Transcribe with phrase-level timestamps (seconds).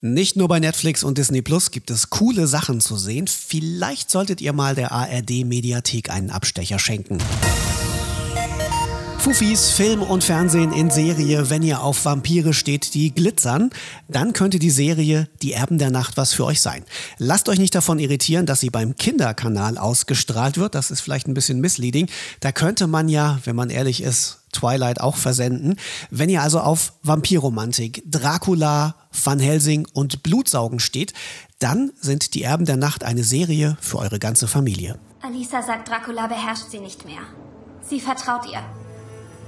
[0.00, 3.26] Nicht nur bei Netflix und Disney Plus gibt es coole Sachen zu sehen.
[3.26, 7.18] Vielleicht solltet ihr mal der ARD Mediathek einen Abstecher schenken.
[9.18, 13.70] Fufis, Film und Fernsehen in Serie, wenn ihr auf Vampire steht, die glitzern,
[14.06, 16.84] dann könnte die Serie Die Erben der Nacht was für euch sein.
[17.18, 20.76] Lasst euch nicht davon irritieren, dass sie beim Kinderkanal ausgestrahlt wird.
[20.76, 22.08] Das ist vielleicht ein bisschen misleading.
[22.38, 25.76] Da könnte man ja, wenn man ehrlich ist, Twilight auch versenden.
[26.10, 28.94] Wenn ihr also auf Vampirromantik, Dracula,
[29.24, 31.12] Van Helsing und Blutsaugen steht,
[31.58, 34.98] dann sind Die Erben der Nacht eine Serie für eure ganze Familie.
[35.20, 37.20] Alisa sagt, Dracula beherrscht sie nicht mehr.
[37.82, 38.62] Sie vertraut ihr.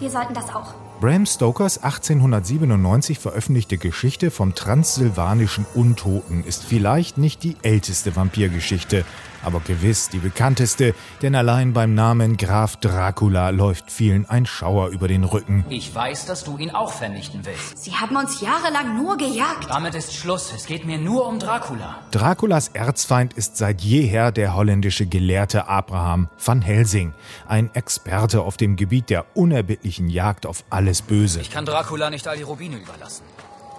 [0.00, 0.74] Wir sollten das auch.
[1.02, 9.04] Bram Stokers 1897 veröffentlichte Geschichte vom transsilvanischen Untoten ist vielleicht nicht die älteste Vampirgeschichte,
[9.42, 15.08] aber gewiss die bekannteste, denn allein beim Namen Graf Dracula läuft vielen ein Schauer über
[15.08, 15.64] den Rücken.
[15.68, 17.82] Ich weiß, dass du ihn auch vernichten willst.
[17.82, 19.66] Sie haben uns jahrelang nur gejagt.
[19.68, 20.52] Damit ist Schluss.
[20.54, 21.98] Es geht mir nur um Dracula.
[22.12, 27.12] Draculas Erzfeind ist seit jeher der holländische Gelehrte Abraham van Helsing,
[27.48, 31.40] ein Experte auf dem Gebiet der unerbittlichen Jagd auf alles Böse.
[31.40, 33.24] Ich kann Dracula nicht all die Rubine überlassen.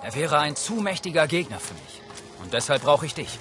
[0.01, 2.01] Er wäre ein zu mächtiger Gegner für mich.
[2.41, 3.37] Und deshalb brauche ich dich.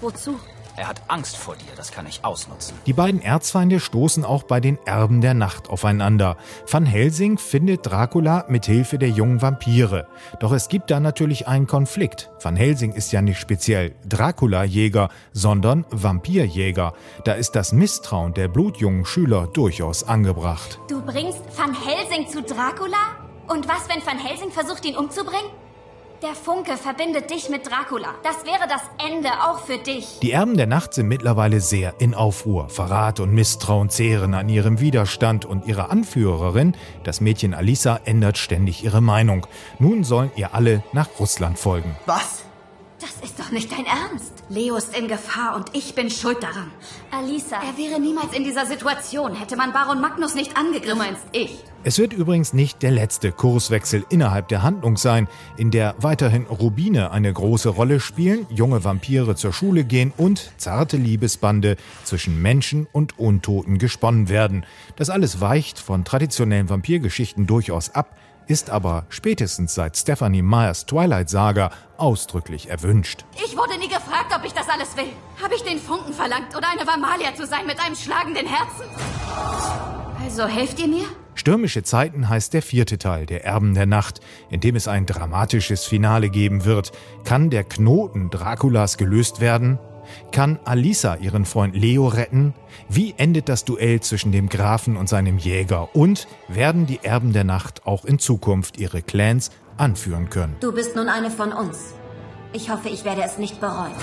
[0.00, 0.38] Wozu?
[0.74, 2.74] Er hat Angst vor dir, das kann ich ausnutzen.
[2.86, 6.38] Die beiden Erzfeinde stoßen auch bei den Erben der Nacht aufeinander.
[6.70, 10.06] Van Helsing findet Dracula mit Hilfe der jungen Vampire.
[10.40, 12.30] Doch es gibt da natürlich einen Konflikt.
[12.40, 16.94] Van Helsing ist ja nicht speziell Dracula-Jäger, sondern Vampirjäger.
[17.24, 20.78] Da ist das Misstrauen der blutjungen Schüler durchaus angebracht.
[20.88, 23.18] Du bringst Van Helsing zu Dracula?
[23.46, 25.50] Und was, wenn Van Helsing versucht, ihn umzubringen?
[26.22, 28.14] Der Funke verbindet dich mit Dracula.
[28.22, 30.20] Das wäre das Ende auch für dich.
[30.20, 32.68] Die Erben der Nacht sind mittlerweile sehr in Aufruhr.
[32.68, 38.84] Verrat und Misstrauen zehren an ihrem Widerstand und ihre Anführerin, das Mädchen Alisa, ändert ständig
[38.84, 39.48] ihre Meinung.
[39.80, 41.96] Nun sollen ihr alle nach Russland folgen.
[42.06, 42.44] Was?
[43.22, 44.32] Ist doch nicht dein Ernst.
[44.48, 46.72] Leo ist in Gefahr und ich bin schuld daran.
[47.12, 47.56] Alisa.
[47.56, 50.90] Er wäre niemals in dieser Situation, hätte man Baron Magnus nicht angegriffen.
[50.90, 51.62] Du meinst ich?
[51.84, 57.12] Es wird übrigens nicht der letzte Kurswechsel innerhalb der Handlung sein, in der weiterhin Rubine
[57.12, 63.20] eine große Rolle spielen, junge Vampire zur Schule gehen und zarte Liebesbande zwischen Menschen und
[63.20, 64.66] Untoten gesponnen werden.
[64.96, 68.16] Das alles weicht von traditionellen Vampirgeschichten durchaus ab,
[68.52, 73.24] ist aber spätestens seit Stephanie Meyers Twilight Saga ausdrücklich erwünscht.
[73.42, 75.08] Ich wurde nie gefragt, ob ich das alles will.
[75.42, 78.84] Habe ich den Funken verlangt oder eine Vamalia zu sein mit einem schlagenden Herzen?
[80.22, 81.06] Also helft ihr mir?
[81.34, 84.20] Stürmische Zeiten heißt der vierte Teil der Erben der Nacht,
[84.50, 86.92] in dem es ein dramatisches Finale geben wird.
[87.24, 89.78] Kann der Knoten Draculas gelöst werden?
[90.30, 92.54] Kann Alisa ihren Freund Leo retten?
[92.88, 95.94] Wie endet das Duell zwischen dem Grafen und seinem Jäger?
[95.94, 100.56] Und werden die Erben der Nacht auch in Zukunft ihre Clans anführen können?
[100.60, 101.94] Du bist nun eine von uns.
[102.52, 103.94] Ich hoffe, ich werde es nicht bereuen.